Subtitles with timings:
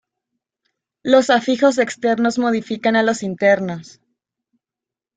[1.03, 4.01] Los afijos externos modifican a los internos.